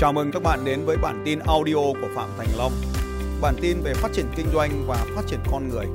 [0.00, 2.72] Chào mừng các bạn đến với bản tin audio của Phạm Thành Long.
[3.42, 5.86] Bản tin về phát triển kinh doanh và phát triển con người.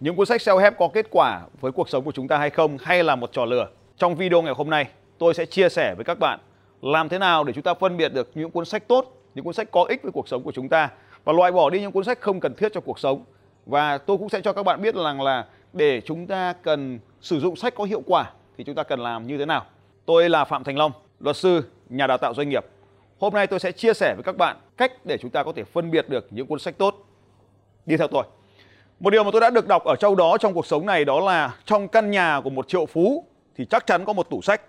[0.00, 2.78] Những cuốn sách self-help có kết quả với cuộc sống của chúng ta hay không
[2.80, 3.68] hay là một trò lừa?
[3.96, 4.86] Trong video ngày hôm nay,
[5.18, 6.38] tôi sẽ chia sẻ với các bạn
[6.82, 9.54] làm thế nào để chúng ta phân biệt được những cuốn sách tốt, những cuốn
[9.54, 10.90] sách có ích với cuộc sống của chúng ta
[11.24, 13.24] và loại bỏ đi những cuốn sách không cần thiết cho cuộc sống.
[13.66, 17.40] Và tôi cũng sẽ cho các bạn biết rằng là để chúng ta cần sử
[17.40, 19.64] dụng sách có hiệu quả thì chúng ta cần làm như thế nào.
[20.06, 22.66] Tôi là Phạm Thành Long, luật sư, nhà đào tạo doanh nghiệp.
[23.18, 25.64] Hôm nay tôi sẽ chia sẻ với các bạn cách để chúng ta có thể
[25.64, 26.96] phân biệt được những cuốn sách tốt.
[27.86, 28.24] Đi theo tôi.
[29.00, 31.20] Một điều mà tôi đã được đọc ở châu đó trong cuộc sống này đó
[31.20, 33.24] là trong căn nhà của một triệu phú
[33.56, 34.60] thì chắc chắn có một tủ sách.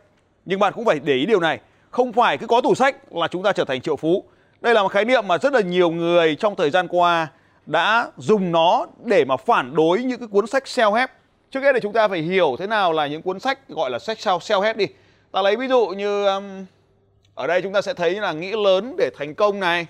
[0.45, 3.27] Nhưng bạn cũng phải để ý điều này, không phải cứ có tủ sách là
[3.27, 4.23] chúng ta trở thành triệu phú.
[4.61, 7.27] Đây là một khái niệm mà rất là nhiều người trong thời gian qua
[7.65, 11.07] đã dùng nó để mà phản đối những cái cuốn sách self-help.
[11.51, 13.99] Trước hết thì chúng ta phải hiểu thế nào là những cuốn sách gọi là
[13.99, 14.87] sách self-help đi
[15.35, 16.65] ta lấy ví dụ như um,
[17.33, 19.87] ở đây chúng ta sẽ thấy là nghĩ lớn để thành công này.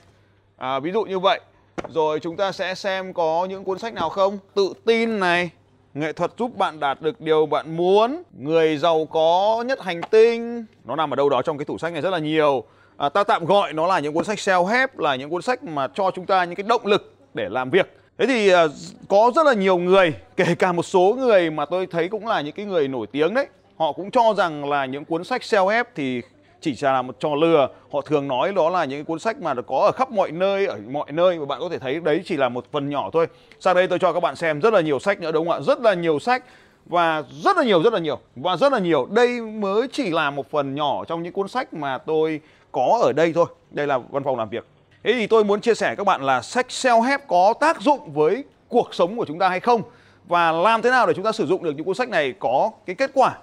[0.57, 1.39] À, ví dụ như vậy.
[1.87, 4.37] Rồi chúng ta sẽ xem có những cuốn sách nào không?
[4.53, 5.49] Tự tin này.
[5.93, 8.23] Nghệ thuật giúp bạn đạt được điều bạn muốn.
[8.39, 10.65] Người giàu có nhất hành tinh.
[10.85, 12.63] Nó nằm ở đâu đó trong cái tủ sách này rất là nhiều.
[12.97, 15.63] À, ta tạm gọi nó là những cuốn sách self help là những cuốn sách
[15.63, 17.97] mà cho chúng ta những cái động lực để làm việc.
[18.17, 18.65] Thế thì à,
[19.09, 22.41] có rất là nhiều người kể cả một số người mà tôi thấy cũng là
[22.41, 25.83] những cái người nổi tiếng đấy họ cũng cho rằng là những cuốn sách self-help
[25.95, 26.21] thì
[26.61, 27.69] chỉ là một trò lừa.
[27.91, 30.79] Họ thường nói đó là những cuốn sách mà có ở khắp mọi nơi, ở
[30.91, 33.27] mọi nơi và bạn có thể thấy đấy chỉ là một phần nhỏ thôi.
[33.59, 35.61] Sang đây tôi cho các bạn xem rất là nhiều sách nữa, đúng không ạ?
[35.61, 36.43] Rất là nhiều sách
[36.85, 39.07] và rất là nhiều, rất là nhiều và rất là nhiều.
[39.11, 43.13] Đây mới chỉ là một phần nhỏ trong những cuốn sách mà tôi có ở
[43.13, 43.45] đây thôi.
[43.71, 44.65] Đây là văn phòng làm việc.
[45.03, 48.43] Thế thì tôi muốn chia sẻ các bạn là sách self-help có tác dụng với
[48.67, 49.81] cuộc sống của chúng ta hay không?
[50.27, 52.71] Và làm thế nào để chúng ta sử dụng được những cuốn sách này có
[52.85, 53.37] cái kết quả?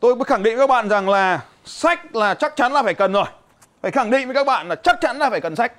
[0.00, 2.94] Tôi mới khẳng định với các bạn rằng là sách là chắc chắn là phải
[2.94, 3.24] cần rồi.
[3.82, 5.72] Phải khẳng định với các bạn là chắc chắn là phải cần sách.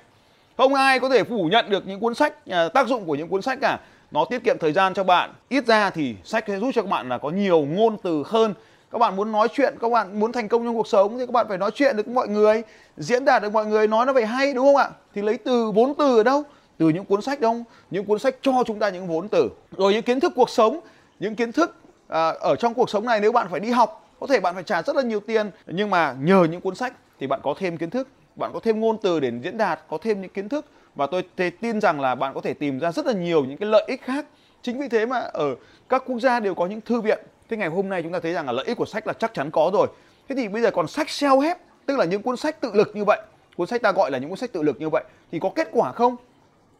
[0.56, 3.28] Không ai có thể phủ nhận được những cuốn sách, à, tác dụng của những
[3.28, 3.78] cuốn sách cả.
[4.10, 5.30] Nó tiết kiệm thời gian cho bạn.
[5.48, 8.54] Ít ra thì sách sẽ giúp cho các bạn là có nhiều ngôn từ hơn.
[8.92, 11.32] Các bạn muốn nói chuyện, các bạn muốn thành công trong cuộc sống thì các
[11.32, 12.62] bạn phải nói chuyện được với mọi người,
[12.96, 14.88] diễn đạt được mọi người, nói nó phải hay đúng không ạ?
[15.14, 16.42] Thì lấy từ vốn từ ở đâu?
[16.78, 17.56] Từ những cuốn sách đâu?
[17.90, 19.48] Những cuốn sách cho chúng ta những vốn từ.
[19.76, 20.80] Rồi những kiến thức cuộc sống,
[21.20, 21.76] những kiến thức
[22.08, 24.64] à, ở trong cuộc sống này nếu bạn phải đi học có thể bạn phải
[24.64, 27.76] trả rất là nhiều tiền nhưng mà nhờ những cuốn sách thì bạn có thêm
[27.76, 30.66] kiến thức bạn có thêm ngôn từ để diễn đạt có thêm những kiến thức.
[30.94, 31.24] Và tôi
[31.60, 34.02] tin rằng là bạn có thể tìm ra rất là nhiều những cái lợi ích
[34.02, 34.26] khác.
[34.62, 35.54] Chính vì thế mà ở
[35.88, 37.18] các quốc gia đều có những thư viện.
[37.48, 39.34] Thế ngày hôm nay chúng ta thấy rằng là lợi ích của sách là chắc
[39.34, 39.86] chắn có rồi.
[40.28, 41.56] Thế thì bây giờ còn sách self help
[41.86, 43.20] tức là những cuốn sách tự lực như vậy.
[43.56, 45.04] Cuốn sách ta gọi là những cuốn sách tự lực như vậy.
[45.32, 46.16] Thì có kết quả không?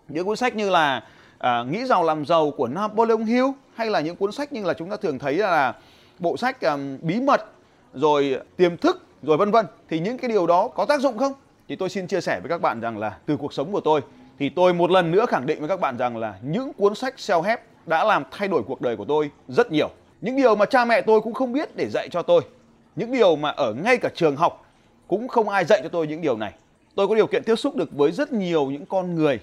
[0.08, 1.04] Những cuốn sách như là
[1.38, 4.75] à, nghĩ giàu làm giàu của Napoleon Hill hay là những cuốn sách như là
[4.75, 5.75] chúng ta thường thấy là
[6.19, 7.45] bộ sách um, bí mật
[7.95, 9.67] rồi tiềm thức rồi vân vân.
[9.89, 11.33] Thì những cái điều đó có tác dụng không?
[11.69, 14.00] Thì tôi xin chia sẻ với các bạn rằng là từ cuộc sống của tôi
[14.39, 17.15] thì tôi một lần nữa khẳng định với các bạn rằng là những cuốn sách
[17.17, 19.91] self help đã làm thay đổi cuộc đời của tôi rất nhiều.
[20.21, 22.43] Những điều mà cha mẹ tôi cũng không biết để dạy cho tôi
[22.97, 24.67] những điều mà ở ngay cả trường học
[25.09, 26.53] cũng không ai dạy cho tôi những điều này.
[26.94, 29.41] Tôi có điều kiện tiếp xúc được với rất nhiều những con người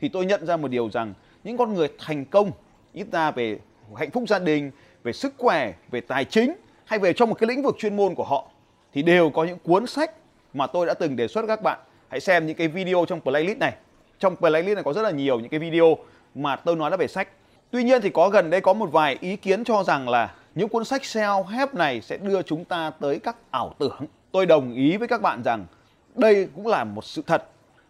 [0.00, 2.50] thì tôi nhận ra một điều rằng những con người thành công
[2.92, 3.58] ít ra về
[3.96, 4.70] hạnh phúc gia đình
[5.04, 6.54] về sức khỏe, về tài chính
[6.84, 8.48] hay về trong một cái lĩnh vực chuyên môn của họ
[8.92, 10.10] thì đều có những cuốn sách
[10.54, 11.78] mà tôi đã từng đề xuất các bạn.
[12.08, 13.72] Hãy xem những cái video trong playlist này.
[14.18, 15.96] Trong playlist này có rất là nhiều những cái video
[16.34, 17.28] mà tôi nói là về sách.
[17.70, 20.68] Tuy nhiên thì có gần đây có một vài ý kiến cho rằng là những
[20.68, 24.06] cuốn sách self-help này sẽ đưa chúng ta tới các ảo tưởng.
[24.32, 25.66] Tôi đồng ý với các bạn rằng
[26.14, 27.44] đây cũng là một sự thật.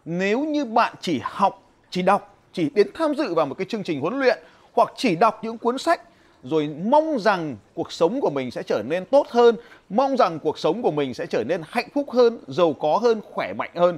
[0.05, 3.83] Nếu như bạn chỉ học, chỉ đọc, chỉ đến tham dự vào một cái chương
[3.83, 4.39] trình huấn luyện
[4.73, 6.01] hoặc chỉ đọc những cuốn sách
[6.43, 9.55] rồi mong rằng cuộc sống của mình sẽ trở nên tốt hơn,
[9.89, 13.21] mong rằng cuộc sống của mình sẽ trở nên hạnh phúc hơn, giàu có hơn,
[13.31, 13.97] khỏe mạnh hơn.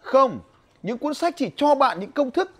[0.00, 0.38] Không,
[0.82, 2.52] những cuốn sách chỉ cho bạn những công thức,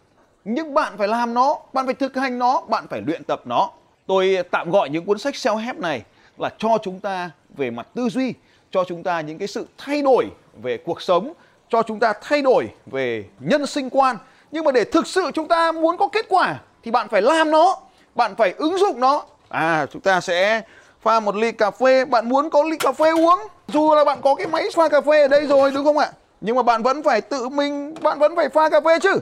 [0.45, 3.71] nhưng bạn phải làm nó, bạn phải thực hành nó, bạn phải luyện tập nó.
[4.07, 6.03] Tôi tạm gọi những cuốn sách self-help này
[6.39, 8.35] là cho chúng ta về mặt tư duy,
[8.71, 10.27] cho chúng ta những cái sự thay đổi
[10.63, 11.33] về cuộc sống,
[11.69, 14.17] cho chúng ta thay đổi về nhân sinh quan.
[14.51, 17.51] Nhưng mà để thực sự chúng ta muốn có kết quả thì bạn phải làm
[17.51, 17.77] nó
[18.19, 19.23] bạn phải ứng dụng nó.
[19.49, 20.63] À chúng ta sẽ
[21.03, 22.05] pha một ly cà phê.
[22.05, 23.39] Bạn muốn có ly cà phê uống?
[23.69, 26.11] Dù là bạn có cái máy pha cà phê ở đây rồi, đúng không ạ?
[26.41, 29.19] Nhưng mà bạn vẫn phải tự mình, bạn vẫn phải pha cà phê chứ.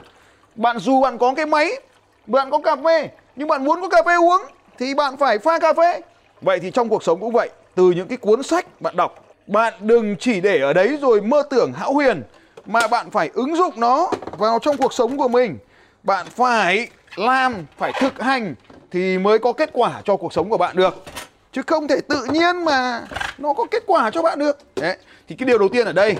[0.54, 1.80] Bạn dù bạn có cái máy,
[2.26, 4.42] bạn có cà phê, nhưng bạn muốn có cà phê uống,
[4.78, 6.00] thì bạn phải pha cà phê.
[6.40, 9.74] Vậy thì trong cuộc sống cũng vậy, từ những cái cuốn sách bạn đọc, bạn
[9.80, 12.22] đừng chỉ để ở đấy rồi mơ tưởng hão huyền,
[12.66, 14.08] mà bạn phải ứng dụng nó
[14.38, 15.58] vào trong cuộc sống của mình.
[16.02, 18.54] Bạn phải làm, phải thực hành
[18.90, 21.04] thì mới có kết quả cho cuộc sống của bạn được.
[21.52, 23.04] Chứ không thể tự nhiên mà
[23.38, 24.58] nó có kết quả cho bạn được.
[24.76, 24.96] Đấy,
[25.28, 26.16] thì cái điều đầu tiên ở đây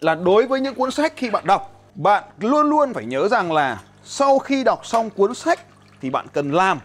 [0.00, 3.52] là đối với những cuốn sách khi bạn đọc, bạn luôn luôn phải nhớ rằng
[3.52, 5.60] là sau khi đọc xong cuốn sách
[6.00, 6.80] thì bạn cần làm.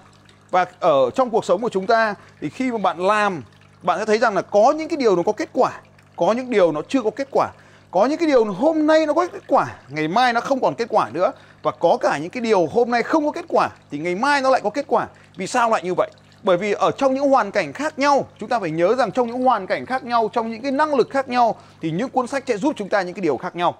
[0.51, 3.43] Và ở trong cuộc sống của chúng ta thì khi mà bạn làm,
[3.81, 5.71] bạn sẽ thấy rằng là có những cái điều nó có kết quả,
[6.15, 7.47] có những điều nó chưa có kết quả,
[7.91, 10.75] có những cái điều hôm nay nó có kết quả, ngày mai nó không còn
[10.75, 11.31] kết quả nữa
[11.63, 14.41] và có cả những cái điều hôm nay không có kết quả thì ngày mai
[14.41, 15.07] nó lại có kết quả.
[15.35, 16.11] Vì sao lại như vậy?
[16.43, 19.27] Bởi vì ở trong những hoàn cảnh khác nhau, chúng ta phải nhớ rằng trong
[19.27, 22.27] những hoàn cảnh khác nhau, trong những cái năng lực khác nhau thì những cuốn
[22.27, 23.75] sách sẽ giúp chúng ta những cái điều khác nhau.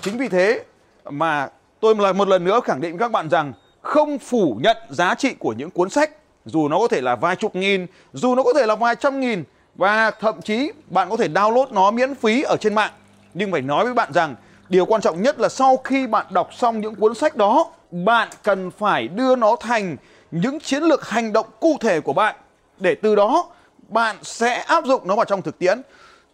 [0.00, 0.60] Chính vì thế
[1.04, 1.48] mà
[1.80, 5.14] tôi lại một lần nữa khẳng định với các bạn rằng không phủ nhận giá
[5.14, 6.10] trị của những cuốn sách,
[6.44, 9.20] dù nó có thể là vài chục nghìn, dù nó có thể là vài trăm
[9.20, 12.92] nghìn, và thậm chí bạn có thể download nó miễn phí ở trên mạng.
[13.34, 14.34] Nhưng phải nói với bạn rằng
[14.72, 18.28] điều quan trọng nhất là sau khi bạn đọc xong những cuốn sách đó, bạn
[18.42, 19.96] cần phải đưa nó thành
[20.30, 22.36] những chiến lược hành động cụ thể của bạn.
[22.78, 23.46] Để từ đó,
[23.88, 25.82] bạn sẽ áp dụng nó vào trong thực tiễn.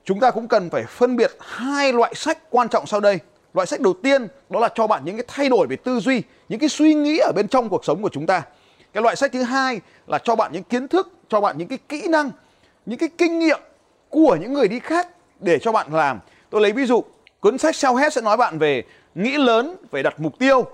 [0.05, 3.19] Chúng ta cũng cần phải phân biệt hai loại sách quan trọng sau đây.
[3.55, 6.23] Loại sách đầu tiên, đó là cho bạn những cái thay đổi về tư duy,
[6.49, 8.43] những cái suy nghĩ ở bên trong cuộc sống của chúng ta.
[8.93, 11.79] Cái loại sách thứ hai là cho bạn những kiến thức, cho bạn những cái
[11.89, 12.31] kỹ năng,
[12.87, 13.61] những cái kinh nghiệm
[14.09, 15.09] của những người đi khác
[15.41, 16.21] để cho bạn làm.
[16.51, 17.05] Tôi lấy ví dụ
[17.41, 18.83] cuốn sách self help sẽ nói bạn về
[19.15, 20.65] nghĩ lớn, về đặt mục tiêu.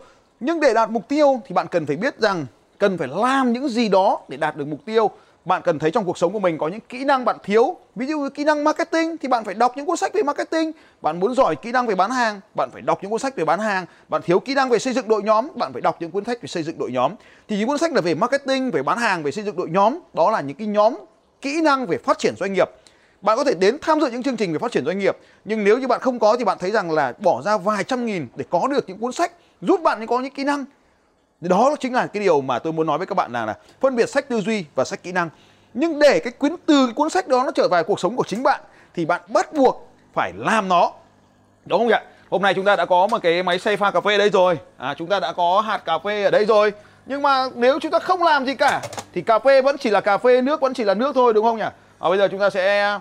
[0.40, 2.46] Nhưng để đạt mục tiêu thì bạn cần phải biết rằng
[2.78, 5.10] cần phải làm những gì đó để đạt được mục tiêu.
[5.44, 7.76] Bạn cần thấy trong cuộc sống của mình có những kỹ năng bạn thiếu.
[7.94, 10.72] Ví dụ như kỹ năng marketing thì bạn phải đọc những cuốn sách về marketing.
[11.02, 13.44] Bạn muốn giỏi kỹ năng về bán hàng, bạn phải đọc những cuốn sách về
[13.44, 13.86] bán hàng.
[14.08, 16.42] Bạn thiếu kỹ năng về xây dựng đội nhóm, bạn phải đọc những cuốn sách
[16.42, 17.12] về xây dựng đội nhóm.
[17.48, 19.98] Thì những cuốn sách là về marketing, về bán hàng, về xây dựng đội nhóm.
[20.12, 20.94] Đó là những cái nhóm
[21.40, 22.70] kỹ năng về phát triển doanh nghiệp
[23.24, 25.64] bạn có thể đến tham dự những chương trình về phát triển doanh nghiệp nhưng
[25.64, 28.26] nếu như bạn không có thì bạn thấy rằng là bỏ ra vài trăm nghìn
[28.36, 30.64] để có được những cuốn sách giúp bạn có những kỹ năng.
[31.40, 33.96] Đó chính là cái điều mà tôi muốn nói với các bạn là, là phân
[33.96, 35.28] biệt sách tư duy và sách kỹ năng.
[35.74, 38.24] Nhưng để cái quyến từ cái cuốn sách đó nó trở vào cuộc sống của
[38.26, 38.60] chính bạn
[38.94, 40.92] thì bạn bắt buộc phải làm nó.
[41.66, 44.00] Đúng không ạ hôm nay chúng ta đã có một cái máy xay pha cà
[44.00, 44.58] phê ở đây rồi.
[44.76, 46.72] À, chúng ta đã có hạt cà phê ở đây rồi.
[47.06, 48.80] Nhưng mà nếu chúng ta không làm gì cả
[49.12, 51.44] thì cà phê vẫn chỉ là cà phê nước vẫn chỉ là nước thôi đúng
[51.44, 51.64] không nhỉ?
[51.98, 52.98] À, bây giờ chúng ta sẽ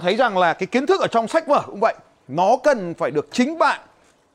[0.00, 1.94] thấy rằng là cái kiến thức ở trong sách vở cũng vậy,
[2.28, 3.80] nó cần phải được chính bạn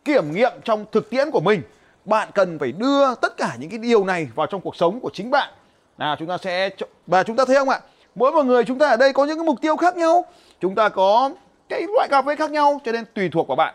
[0.05, 1.61] kiểm nghiệm trong thực tiễn của mình.
[2.05, 5.09] Bạn cần phải đưa tất cả những cái điều này vào trong cuộc sống của
[5.13, 5.49] chính bạn.
[5.97, 6.69] Nào, chúng ta sẽ
[7.07, 7.79] và chúng ta thấy không ạ?
[8.15, 10.25] Mỗi một người chúng ta ở đây có những cái mục tiêu khác nhau.
[10.61, 11.29] Chúng ta có
[11.69, 13.73] cái loại cà phê khác nhau, cho nên tùy thuộc vào bạn.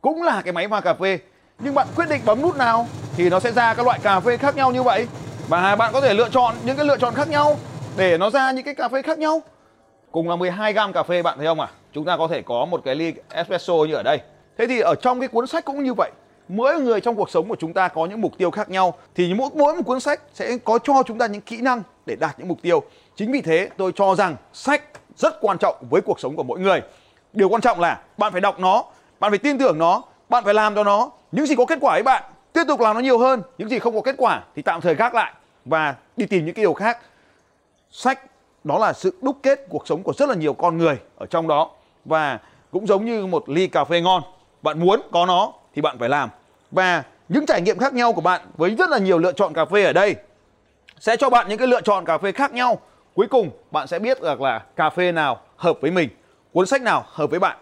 [0.00, 1.18] Cũng là cái máy pha cà phê.
[1.58, 4.36] Nhưng bạn quyết định bấm nút nào thì nó sẽ ra các loại cà phê
[4.36, 5.06] khác nhau như vậy.
[5.48, 7.56] Và bạn có thể lựa chọn những cái lựa chọn khác nhau
[7.96, 9.42] để nó ra những cái cà phê khác nhau
[10.12, 11.68] cùng là 12 gam cà phê bạn thấy không ạ?
[11.70, 11.76] À?
[11.92, 14.20] chúng ta có thể có một cái ly espresso như ở đây.
[14.58, 16.10] Thế thì ở trong cái cuốn sách cũng như vậy.
[16.48, 18.94] Mỗi người trong cuộc sống của chúng ta có những mục tiêu khác nhau.
[19.14, 22.16] Thì mỗi mỗi một cuốn sách sẽ có cho chúng ta những kỹ năng để
[22.16, 22.82] đạt những mục tiêu.
[23.16, 24.82] Chính vì thế tôi cho rằng sách
[25.16, 26.82] rất quan trọng với cuộc sống của mỗi người.
[27.32, 28.84] Điều quan trọng là bạn phải đọc nó,
[29.20, 31.10] bạn phải tin tưởng nó, bạn phải làm cho nó.
[31.32, 32.22] Những gì có kết quả ấy bạn,
[32.52, 33.42] tiếp tục làm nó nhiều hơn.
[33.58, 35.32] Những gì không có kết quả thì tạm thời gác lại
[35.64, 36.98] và đi tìm những cái điều khác.
[37.90, 38.20] Sách
[38.64, 41.48] đó là sự đúc kết cuộc sống của rất là nhiều con người ở trong
[41.48, 41.70] đó.
[42.04, 42.38] Và
[42.70, 44.22] cũng giống như một ly cà phê ngon,
[44.62, 46.28] bạn muốn có nó thì bạn phải làm.
[46.70, 49.64] Và những trải nghiệm khác nhau của bạn với rất là nhiều lựa chọn cà
[49.64, 50.14] phê ở đây
[51.00, 52.78] sẽ cho bạn những cái lựa chọn cà phê khác nhau.
[53.14, 56.08] Cuối cùng, bạn sẽ biết được là cà phê nào hợp với mình,
[56.52, 57.56] cuốn sách nào hợp với bạn.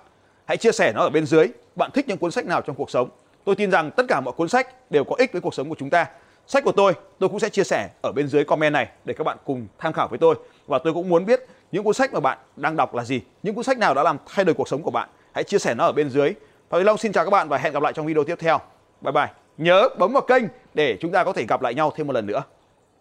[0.45, 1.47] Hãy chia sẻ nó ở bên dưới.
[1.77, 3.09] Bạn thích những cuốn sách nào trong cuộc sống?
[3.45, 5.75] Tôi tin rằng tất cả mọi cuốn sách đều có ích với cuộc sống của
[5.79, 6.07] chúng ta
[6.47, 9.25] sách của tôi tôi cũng sẽ chia sẻ ở bên dưới comment này để các
[9.25, 10.35] bạn cùng tham khảo với tôi.
[10.67, 13.55] Và tôi cũng muốn biết những cuốn sách mà bạn đang đọc là gì, những
[13.55, 15.09] cuốn sách nào đã làm thay đổi cuộc sống của bạn.
[15.33, 16.33] Hãy chia sẻ nó ở bên dưới.
[16.71, 18.59] Phạm Huy Long xin chào các bạn và hẹn gặp lại trong video tiếp theo.
[19.01, 19.29] Bye bye.
[19.59, 20.45] Nhớ bấm vào kênh
[20.75, 22.43] để chúng ta có thể gặp lại nhau thêm một lần nữa.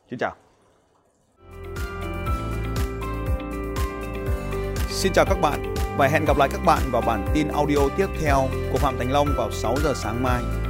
[0.10, 0.36] Xin chào.
[4.90, 8.08] Xin chào các bạn và hẹn gặp lại các bạn vào bản tin audio tiếp
[8.22, 10.69] theo của Phạm Thành Long vào 6 giờ sáng mai.